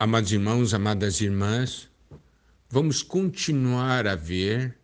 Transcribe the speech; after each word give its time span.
Amados 0.00 0.30
irmãos, 0.30 0.72
amadas 0.74 1.20
irmãs, 1.20 1.90
vamos 2.70 3.02
continuar 3.02 4.06
a 4.06 4.14
ver 4.14 4.78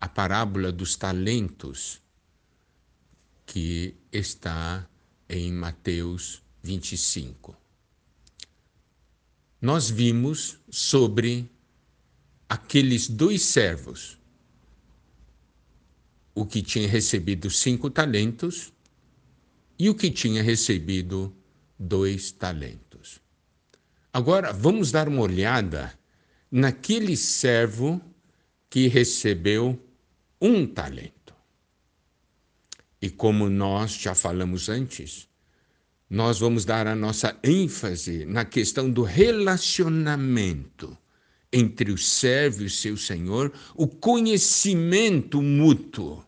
a 0.00 0.08
parábola 0.08 0.72
dos 0.72 0.96
talentos 0.96 2.00
que 3.44 3.94
está 4.10 4.88
em 5.28 5.52
Mateus 5.52 6.42
25. 6.62 7.54
Nós 9.60 9.90
vimos 9.90 10.58
sobre 10.70 11.46
aqueles 12.48 13.10
dois 13.10 13.42
servos, 13.42 14.18
o 16.34 16.46
que 16.46 16.62
tinha 16.62 16.88
recebido 16.88 17.50
cinco 17.50 17.90
talentos 17.90 18.72
e 19.78 19.90
o 19.90 19.94
que 19.94 20.10
tinha 20.10 20.42
recebido 20.42 21.30
dois 21.78 22.32
talentos. 22.32 23.20
Agora 24.12 24.52
vamos 24.52 24.90
dar 24.90 25.08
uma 25.08 25.22
olhada 25.22 25.96
naquele 26.50 27.16
servo 27.16 28.00
que 28.68 28.88
recebeu 28.88 29.78
um 30.40 30.66
talento. 30.66 31.34
E 33.00 33.08
como 33.08 33.48
nós 33.48 33.92
já 33.92 34.14
falamos 34.14 34.68
antes, 34.68 35.28
nós 36.08 36.40
vamos 36.40 36.64
dar 36.64 36.88
a 36.88 36.96
nossa 36.96 37.38
ênfase 37.42 38.24
na 38.24 38.44
questão 38.44 38.90
do 38.90 39.02
relacionamento 39.02 40.98
entre 41.52 41.92
o 41.92 41.98
servo 41.98 42.62
e 42.62 42.66
o 42.66 42.70
seu 42.70 42.96
senhor, 42.96 43.52
o 43.74 43.86
conhecimento 43.86 45.40
mútuo. 45.40 46.24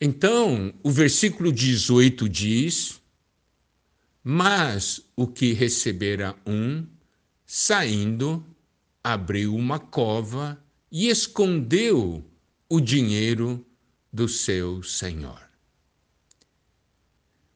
Então, 0.00 0.72
o 0.82 0.90
versículo 0.90 1.52
18 1.52 2.28
diz: 2.28 3.01
Mas 4.22 5.00
o 5.16 5.26
que 5.26 5.52
recebera 5.52 6.36
um, 6.46 6.86
saindo, 7.44 8.44
abriu 9.02 9.54
uma 9.54 9.78
cova 9.78 10.62
e 10.90 11.08
escondeu 11.08 12.24
o 12.68 12.80
dinheiro 12.80 13.64
do 14.12 14.28
seu 14.28 14.82
senhor. 14.82 15.40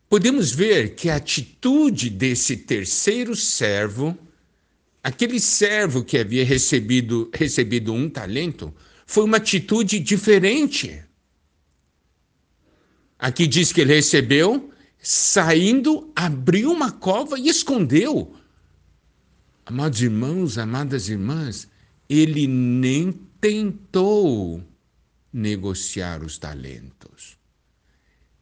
Podemos 0.09 0.53
ver 0.53 0.95
que 0.95 1.11
a 1.11 1.17
atitude 1.17 2.11
desse 2.11 2.57
terceiro 2.57 3.37
servo, 3.37 4.17
aquele 5.03 5.39
servo 5.39 6.05
que 6.05 6.19
havia 6.19 6.45
recebido, 6.45 7.31
recebido 7.35 7.93
um 7.93 8.09
talento, 8.09 8.75
foi 9.05 9.25
uma 9.25 9.37
atitude 9.37 9.99
diferente. 9.99 11.03
Aqui 13.19 13.47
diz 13.47 13.73
que 13.73 13.81
ele 13.81 13.95
recebeu, 13.95 14.73
saindo, 15.09 16.11
abriu 16.17 16.73
uma 16.73 16.91
cova 16.91 17.39
e 17.39 17.49
escondeu. 17.49 18.35
Amados 19.65 20.03
irmãos, 20.03 20.59
amadas 20.59 21.09
irmãs, 21.09 21.69
ele 22.09 22.49
nem 22.49 23.13
tentou 23.41 24.61
negociar 25.33 26.25
os 26.25 26.39
talentos. 26.39 27.39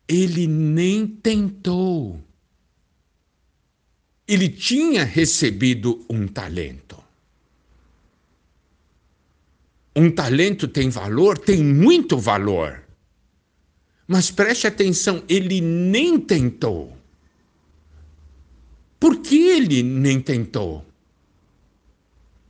Ele 0.08 0.46
nem 0.46 1.06
tentou. 1.06 2.18
Ele 4.26 4.48
tinha 4.48 5.04
recebido 5.04 6.02
um 6.08 6.26
talento. 6.26 6.96
Um 9.94 10.10
talento 10.10 10.66
tem 10.66 10.88
valor, 10.88 11.36
tem 11.36 11.62
muito 11.62 12.16
valor. 12.16 12.83
Mas 14.06 14.30
preste 14.30 14.66
atenção, 14.66 15.22
ele 15.28 15.60
nem 15.60 16.20
tentou. 16.20 16.96
Por 19.00 19.20
que 19.20 19.36
ele 19.36 19.82
nem 19.82 20.20
tentou? 20.20 20.84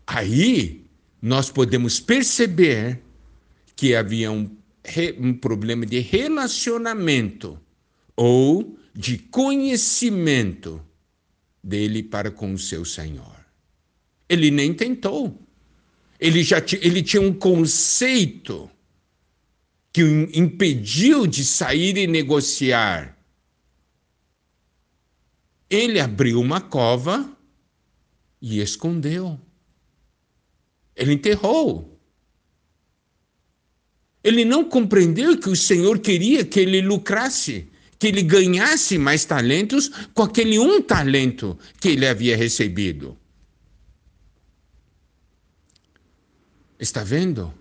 Aí 0.07 0.85
nós 1.21 1.51
podemos 1.51 2.01
perceber 2.01 3.01
que 3.75 3.95
havia 3.95 4.31
um, 4.31 4.51
um 5.19 5.33
problema 5.35 5.87
de 5.87 5.99
relacionamento 6.01 7.59
ou 8.17 8.79
de 8.95 9.19
conhecimento 9.19 10.81
dele 11.63 12.03
para 12.03 12.31
com 12.31 12.53
o 12.53 12.59
seu 12.59 12.85
Senhor. 12.85 13.35
Ele 14.29 14.51
nem 14.51 14.73
tentou. 14.75 15.41
Ele 16.21 16.43
já 16.43 16.63
ele 16.81 17.03
tinha 17.03 17.23
um 17.23 17.33
conceito 17.33 18.71
que 19.95 20.03
o 20.03 20.37
impediu 20.37 21.25
de 21.25 21.45
sair 21.45 21.97
e 21.97 22.09
negociar. 22.09 23.17
Ele 25.71 26.01
abriu 26.01 26.41
uma 26.41 26.61
cova 26.61 27.33
e 28.43 28.61
escondeu. 28.61 29.41
Ele 30.97 31.13
enterrou. 31.13 31.97
Ele 34.25 34.45
não 34.45 34.65
compreendeu 34.65 35.39
que 35.39 35.49
o 35.49 35.55
Senhor 35.55 36.01
queria 36.01 36.45
que 36.45 36.59
ele 36.59 36.81
lucrasse, 36.81 37.71
que 37.97 38.09
ele 38.09 38.23
ganhasse 38.23 38.99
mais 38.99 39.25
talentos 39.25 39.89
com 40.13 40.25
aquele 40.25 40.59
um 40.59 40.83
talento 40.83 41.57
que 41.81 41.91
ele 41.91 42.09
havia 42.09 42.37
recebido. 42.37 43.17
Está 46.81 47.05
vendo? 47.05 47.55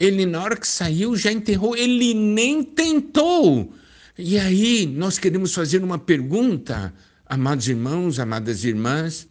Ele, 0.00 0.24
na 0.24 0.42
hora 0.42 0.56
que 0.56 0.66
saiu, 0.66 1.14
já 1.14 1.30
enterrou, 1.30 1.76
ele 1.76 2.14
nem 2.14 2.64
tentou. 2.64 3.70
E 4.16 4.38
aí, 4.38 4.86
nós 4.86 5.18
queremos 5.18 5.52
fazer 5.52 5.84
uma 5.84 5.98
pergunta, 5.98 6.94
amados 7.26 7.68
irmãos, 7.68 8.18
amadas 8.18 8.64
irmãs: 8.64 9.28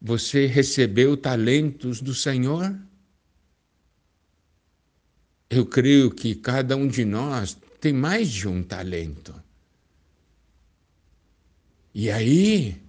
você 0.00 0.46
recebeu 0.46 1.16
talentos 1.16 2.00
do 2.00 2.14
Senhor? 2.14 2.72
Eu 5.50 5.66
creio 5.66 6.12
que 6.12 6.36
cada 6.36 6.76
um 6.76 6.86
de 6.86 7.04
nós 7.04 7.58
tem 7.80 7.92
mais 7.92 8.30
de 8.30 8.46
um 8.46 8.62
talento. 8.62 9.34
E 11.92 12.10
aí, 12.10 12.80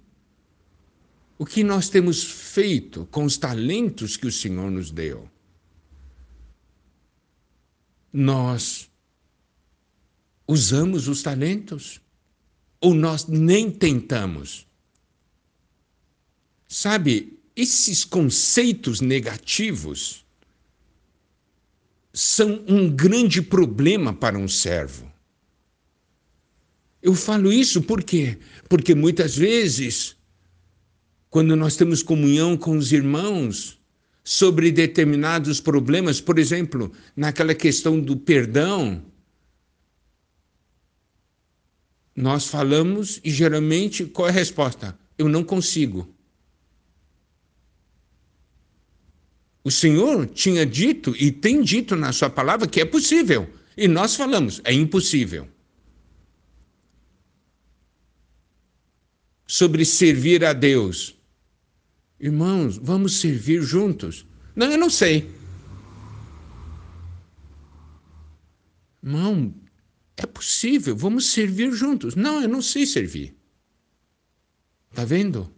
o 1.36 1.44
que 1.44 1.64
nós 1.64 1.88
temos 1.88 2.22
feito 2.22 3.06
com 3.10 3.24
os 3.24 3.36
talentos 3.36 4.16
que 4.16 4.26
o 4.26 4.32
Senhor 4.32 4.70
nos 4.70 4.92
deu? 4.92 5.28
Nós 8.16 8.88
usamos 10.46 11.08
os 11.08 11.20
talentos 11.20 12.00
ou 12.80 12.94
nós 12.94 13.26
nem 13.26 13.72
tentamos? 13.72 14.68
Sabe, 16.68 17.40
esses 17.56 18.04
conceitos 18.04 19.00
negativos 19.00 20.24
são 22.12 22.64
um 22.68 22.88
grande 22.88 23.42
problema 23.42 24.12
para 24.12 24.38
um 24.38 24.46
servo. 24.46 25.12
Eu 27.02 27.14
falo 27.14 27.52
isso 27.52 27.82
por 27.82 28.02
quê? 28.02 28.38
Porque 28.68 28.94
muitas 28.94 29.36
vezes, 29.36 30.16
quando 31.28 31.56
nós 31.56 31.74
temos 31.74 32.00
comunhão 32.02 32.56
com 32.56 32.76
os 32.76 32.92
irmãos, 32.92 33.78
sobre 34.24 34.72
determinados 34.72 35.60
problemas, 35.60 36.18
por 36.18 36.38
exemplo, 36.38 36.90
naquela 37.14 37.54
questão 37.54 38.00
do 38.00 38.16
perdão, 38.16 39.04
nós 42.16 42.46
falamos 42.46 43.20
e 43.22 43.30
geralmente 43.30 44.06
qual 44.06 44.28
é 44.28 44.30
a 44.30 44.34
resposta? 44.34 44.98
Eu 45.18 45.28
não 45.28 45.44
consigo. 45.44 46.08
O 49.62 49.70
Senhor 49.70 50.26
tinha 50.26 50.64
dito 50.64 51.14
e 51.18 51.30
tem 51.30 51.62
dito 51.62 51.94
na 51.94 52.12
sua 52.12 52.30
palavra 52.30 52.66
que 52.66 52.80
é 52.80 52.84
possível. 52.84 53.48
E 53.76 53.88
nós 53.88 54.14
falamos, 54.14 54.60
é 54.64 54.72
impossível. 54.72 55.48
Sobre 59.46 59.84
servir 59.84 60.44
a 60.44 60.52
Deus. 60.52 61.14
Irmãos, 62.18 62.78
vamos 62.78 63.16
servir 63.20 63.62
juntos. 63.62 64.26
Não, 64.54 64.70
eu 64.70 64.78
não 64.78 64.88
sei. 64.88 65.28
Irmão, 69.02 69.54
é 70.16 70.24
possível, 70.26 70.96
vamos 70.96 71.26
servir 71.26 71.72
juntos. 71.72 72.14
Não, 72.14 72.40
eu 72.40 72.48
não 72.48 72.62
sei 72.62 72.86
servir. 72.86 73.36
Está 74.90 75.04
vendo? 75.04 75.52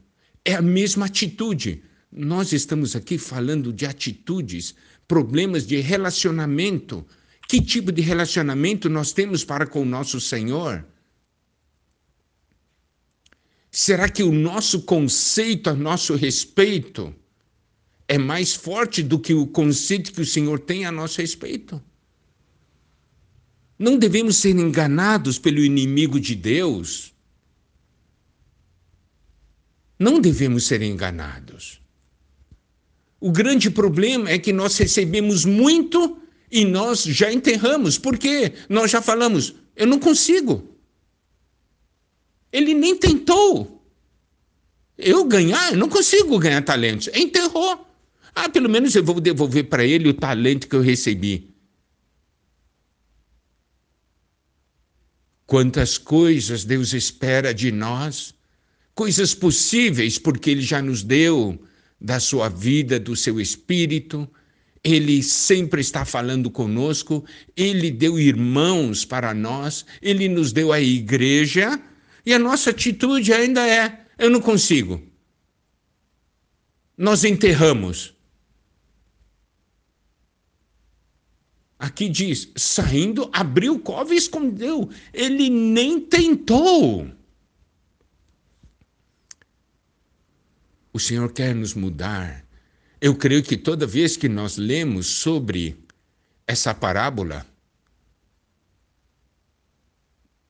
É 0.45 0.55
a 0.55 0.63
mesma 0.63 1.07
atitude. 1.07 1.83
Nós 2.11 2.53
estamos 2.53 2.97
aqui 2.97 3.19
falando 3.19 3.73
de 3.73 3.85
atitudes, 3.85 4.75
problemas 5.07 5.67
de 5.67 5.77
relacionamento. 5.77 7.07
Que 7.47 7.61
tipo 7.61 7.93
de 7.93 8.01
relacionamento 8.01 8.89
nós 8.89 9.13
temos 9.13 9.45
para 9.45 9.67
com 9.67 9.83
o 9.83 9.85
nosso 9.85 10.21
Senhor? 10.21 10.85
Será 13.79 14.09
que 14.09 14.23
o 14.23 14.33
nosso 14.33 14.81
conceito 14.85 15.69
a 15.69 15.75
nosso 15.75 16.15
respeito 16.15 17.15
é 18.09 18.17
mais 18.17 18.55
forte 18.55 19.03
do 19.03 19.19
que 19.19 19.35
o 19.35 19.47
conceito 19.47 20.15
que 20.15 20.23
o 20.23 20.25
Senhor 20.25 20.59
tem 20.61 20.87
a 20.87 20.91
nosso 20.91 21.21
respeito? 21.21 21.79
Não 23.79 23.99
devemos 23.99 24.39
ser 24.39 24.57
enganados 24.57 25.39
pelo 25.39 25.59
inimigo 25.59 26.19
de 26.19 26.35
Deus. 26.35 27.13
Não 29.99 30.23
devemos 30.23 30.65
ser 30.65 30.81
enganados. 30.81 31.79
O 33.21 33.31
grande 33.31 33.71
problema 33.71 34.31
é 34.31 34.39
que 34.39 34.55
nós 34.55 34.79
recebemos 34.79 35.45
muito 35.45 36.19
e 36.51 36.65
nós 36.65 37.03
já 37.03 37.31
enterramos, 37.31 37.99
porque 37.99 38.55
nós 38.71 38.91
já 38.91 39.03
falamos, 39.03 39.55
eu 39.77 39.87
não 39.87 39.99
consigo. 39.99 40.76
Ele 42.53 42.75
nem 42.75 42.97
tentou. 42.97 43.83
Eu 44.97 45.25
ganhar, 45.25 45.73
eu 45.73 45.79
não 45.79 45.89
consigo 45.89 46.39
ganhar 46.39 46.63
talentos. 46.63 47.09
Enterrou. 47.09 47.87
Ah, 48.35 48.49
pelo 48.49 48.69
menos 48.69 48.95
eu 48.95 49.05
vou 49.05 49.21
devolver 49.21 49.65
para 49.65 49.85
ele 49.85 50.09
o 50.09 50.15
talento 50.15 50.69
que 50.69 50.77
eu 50.77 50.81
recebi. 50.81 51.55
Quantas 55.47 55.97
coisas 55.97 56.65
Deus 56.65 56.93
espera 56.93 57.55
de 57.55 57.71
nós, 57.71 58.35
coisas 58.95 59.35
possíveis, 59.35 60.19
porque 60.19 60.51
Ele 60.51 60.63
já 60.63 60.83
nos 60.83 61.05
deu 61.05 61.59
da 62.01 62.19
sua 62.19 62.49
vida, 62.49 62.99
do 62.99 63.15
seu 63.15 63.41
espírito. 63.41 64.29
Ele 64.83 65.23
sempre 65.23 65.81
está 65.81 66.05
falando 66.05 66.51
conosco, 66.51 67.25
ele 67.57 67.91
deu 67.91 68.19
irmãos 68.19 69.05
para 69.05 69.35
nós, 69.35 69.85
ele 70.01 70.29
nos 70.29 70.53
deu 70.53 70.73
a 70.73 70.81
igreja, 70.81 71.81
e 72.27 72.35
a 72.35 72.39
nossa 72.41 72.71
atitude 72.71 73.33
ainda 73.33 73.65
é: 73.65 74.05
eu 74.19 74.29
não 74.29 74.41
consigo. 74.41 75.01
Nós 76.99 77.23
enterramos. 77.23 78.13
Aqui 81.79 82.09
diz: 82.09 82.51
saindo, 82.57 83.31
abriu 83.33 83.75
o 83.75 83.79
cove 83.79 84.17
e 84.17 84.19
escondeu. 84.19 84.91
Ele 85.13 85.49
nem 85.49 86.01
tentou. 86.01 87.09
O 90.93 90.99
Senhor 90.99 91.33
quer 91.33 91.55
nos 91.55 91.75
mudar. 91.75 92.45
Eu 93.01 93.15
creio 93.15 93.43
que 93.43 93.57
toda 93.57 93.87
vez 93.87 94.17
que 94.17 94.29
nós 94.29 94.57
lemos 94.57 95.07
sobre 95.07 95.79
essa 96.47 96.75
parábola, 96.75 97.47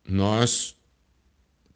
nós 0.08 0.75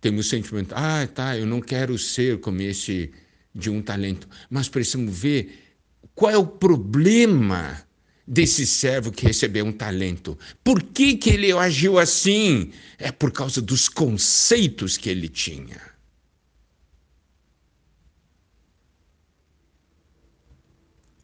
temos 0.01 0.27
o 0.27 0.29
sentimento, 0.29 0.75
ah, 0.75 1.07
tá, 1.07 1.37
eu 1.37 1.47
não 1.47 1.61
quero 1.61 1.99
ser 1.99 2.41
como 2.41 2.61
esse 2.63 3.13
de 3.55 3.69
um 3.69 3.83
talento, 3.83 4.29
mas 4.49 4.69
precisamos 4.69 5.17
ver 5.17 5.77
qual 6.15 6.33
é 6.33 6.39
o 6.39 6.47
problema 6.47 7.85
desse 8.27 8.67
servo 8.67 9.11
que 9.11 9.27
recebeu 9.27 9.67
um 9.67 9.73
talento. 9.73 10.39
Por 10.63 10.83
que, 10.83 11.17
que 11.17 11.31
ele 11.31 11.51
agiu 11.53 11.99
assim? 11.99 12.71
É 12.97 13.11
por 13.11 13.33
causa 13.33 13.61
dos 13.61 13.89
conceitos 13.89 14.97
que 14.97 15.11
ele 15.11 15.29
tinha. 15.29 15.81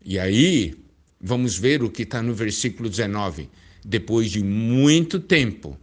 E 0.04 0.18
aí, 0.18 0.74
vamos 1.20 1.56
ver 1.56 1.82
o 1.82 1.90
que 1.90 2.02
está 2.02 2.22
no 2.22 2.34
versículo 2.34 2.88
19. 2.88 3.48
Depois 3.84 4.30
de 4.30 4.42
muito 4.42 5.20
tempo, 5.20 5.78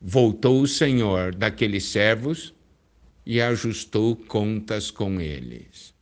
voltou 0.00 0.60
o 0.62 0.68
Senhor 0.68 1.34
daqueles 1.34 1.84
servos 1.84 2.54
e 3.24 3.40
ajustou 3.40 4.16
contas 4.16 4.90
com 4.90 5.20
eles. 5.20 5.94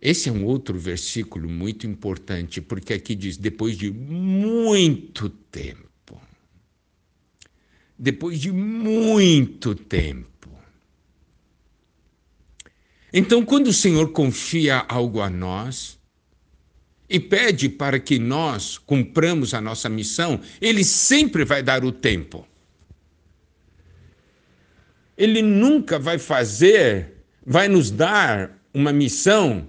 Esse 0.00 0.30
é 0.30 0.32
um 0.32 0.44
outro 0.46 0.78
versículo 0.78 1.48
muito 1.48 1.86
importante, 1.86 2.60
porque 2.60 2.94
aqui 2.94 3.14
diz: 3.14 3.36
depois 3.36 3.76
de 3.76 3.90
muito 3.90 5.28
tempo. 5.28 6.20
Depois 7.98 8.40
de 8.40 8.50
muito 8.50 9.74
tempo. 9.74 10.30
Então, 13.12 13.44
quando 13.44 13.66
o 13.66 13.72
Senhor 13.74 14.10
confia 14.12 14.78
algo 14.88 15.20
a 15.20 15.28
nós, 15.28 15.99
e 17.10 17.18
pede 17.18 17.68
para 17.68 17.98
que 17.98 18.20
nós 18.20 18.78
cumpramos 18.78 19.52
a 19.52 19.60
nossa 19.60 19.88
missão, 19.88 20.40
ele 20.60 20.84
sempre 20.84 21.44
vai 21.44 21.60
dar 21.60 21.84
o 21.84 21.90
tempo. 21.90 22.46
Ele 25.18 25.42
nunca 25.42 25.98
vai 25.98 26.18
fazer, 26.18 27.24
vai 27.44 27.66
nos 27.66 27.90
dar 27.90 28.56
uma 28.72 28.92
missão 28.92 29.66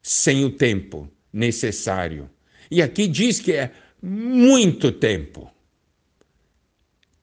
sem 0.00 0.44
o 0.44 0.50
tempo 0.50 1.10
necessário. 1.32 2.30
E 2.70 2.80
aqui 2.80 3.08
diz 3.08 3.40
que 3.40 3.52
é 3.52 3.72
muito 4.00 4.92
tempo. 4.92 5.50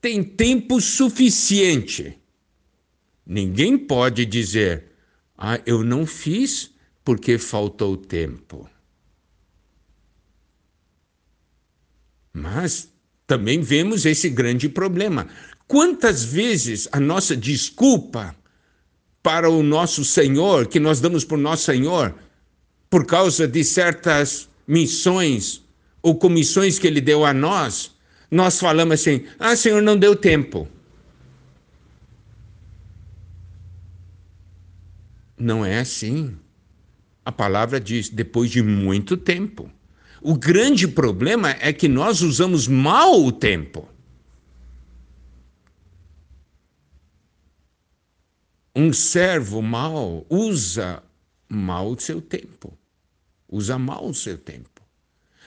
Tem 0.01 0.21
tempo 0.21 0.81
suficiente. 0.81 2.19
Ninguém 3.25 3.77
pode 3.77 4.25
dizer, 4.25 4.87
ah, 5.37 5.61
eu 5.65 5.81
não 5.81 6.05
fiz 6.05 6.73
porque 7.05 7.37
faltou 7.37 7.95
tempo. 7.95 8.69
Mas 12.33 12.91
também 13.27 13.61
vemos 13.61 14.05
esse 14.05 14.29
grande 14.29 14.67
problema. 14.67 15.27
Quantas 15.67 16.23
vezes 16.23 16.87
a 16.91 16.99
nossa 16.99 17.35
desculpa 17.35 18.35
para 19.23 19.49
o 19.49 19.63
nosso 19.63 20.03
Senhor, 20.03 20.67
que 20.67 20.79
nós 20.79 20.99
damos 20.99 21.23
o 21.23 21.37
nosso 21.37 21.63
Senhor, 21.63 22.13
por 22.89 23.05
causa 23.05 23.47
de 23.47 23.63
certas 23.63 24.49
missões 24.67 25.63
ou 26.01 26.15
comissões 26.15 26.77
que 26.77 26.87
Ele 26.87 26.99
deu 26.99 27.25
a 27.25 27.33
nós, 27.33 27.95
nós 28.29 28.59
falamos 28.59 28.95
assim: 28.95 29.25
ah, 29.39 29.55
Senhor, 29.55 29.81
não 29.81 29.97
deu 29.97 30.15
tempo. 30.15 30.67
Não 35.37 35.65
é 35.65 35.79
assim. 35.79 36.37
A 37.25 37.31
palavra 37.31 37.79
diz: 37.79 38.09
depois 38.09 38.51
de 38.51 38.61
muito 38.61 39.15
tempo. 39.15 39.71
O 40.21 40.37
grande 40.37 40.87
problema 40.87 41.49
é 41.59 41.73
que 41.73 41.87
nós 41.87 42.21
usamos 42.21 42.67
mal 42.67 43.23
o 43.23 43.31
tempo. 43.31 43.89
Um 48.75 48.93
servo 48.93 49.61
mal 49.63 50.23
usa 50.29 51.01
mal 51.49 51.89
o 51.89 51.99
seu 51.99 52.21
tempo. 52.21 52.77
Usa 53.49 53.79
mal 53.79 54.07
o 54.07 54.13
seu 54.13 54.37
tempo. 54.37 54.69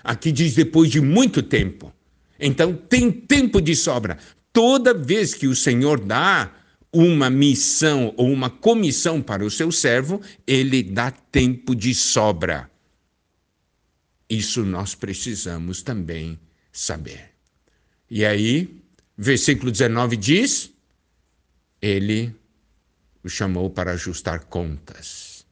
Aqui 0.03 0.33
diz 0.33 0.55
depois 0.55 0.91
de 0.91 1.01
muito 1.01 1.41
tempo. 1.41 1.93
Então 2.39 2.75
tem 2.75 3.13
tempo 3.13 3.61
de 3.63 3.77
sobra. 3.77 4.19
Toda 4.53 4.93
vez 4.93 5.35
que 5.35 5.47
o 5.47 5.55
Senhor 5.55 6.01
dá 6.01 6.53
uma 6.93 7.31
missão 7.31 8.13
ou 8.17 8.31
uma 8.31 8.51
comissão 8.51 9.23
para 9.23 9.45
o 9.45 9.51
seu 9.51 9.71
servo, 9.71 10.21
ele 10.47 10.83
dá 10.83 11.11
tempo 11.11 11.75
de 11.75 11.95
sobra. 11.95 12.71
Isso 14.45 14.63
nós 14.63 14.95
precisamos 14.95 15.81
também 15.81 16.39
saber. 16.71 17.31
E 18.11 18.27
aí, 18.27 18.79
versículo 19.17 19.73
19 19.73 20.19
diz: 20.19 20.71
Ele 21.81 22.37
o 23.23 23.29
chamou 23.31 23.71
para 23.71 23.93
ajustar 23.93 24.45
contas. 24.45 25.47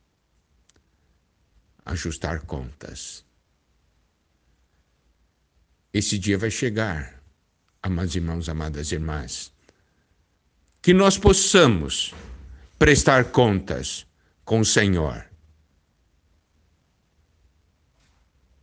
Ajustar 1.87 2.43
contas. 2.43 3.25
Esse 5.91 6.19
dia 6.19 6.37
vai 6.37 6.51
chegar, 6.51 7.19
amados 7.83 8.15
irmãos, 8.15 8.47
amadas 8.47 8.93
irmãs, 8.93 9.51
que 10.83 10.93
nós 10.93 11.17
possamos 11.17 12.15
prestar 12.79 13.33
contas 13.33 14.07
com 14.45 14.61
o 14.61 14.65
Senhor 14.67 15.32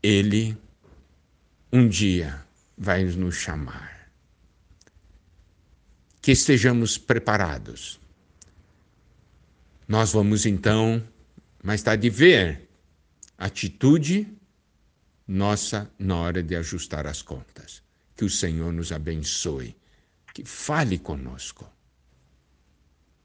Ele 0.02 0.58
um 1.72 1.88
dia 1.88 2.46
vai 2.78 3.04
nos 3.04 3.36
chamar. 3.36 4.10
Que 6.22 6.32
estejamos 6.32 6.98
preparados. 6.98 8.00
Nós 9.88 10.12
vamos 10.12 10.46
então, 10.46 11.04
mais 11.64 11.82
tarde, 11.82 12.10
ver 12.10 12.70
atitude 13.38 14.28
nossa 15.28 15.92
na 15.98 16.16
hora 16.16 16.42
de 16.42 16.56
ajustar 16.56 17.06
as 17.06 17.22
contas. 17.22 17.84
Que 18.16 18.26
o 18.26 18.30
Senhor 18.30 18.72
nos 18.72 18.92
abençoe, 18.92 19.76
que 20.34 20.44
fale 20.44 20.98
conosco 20.98 21.70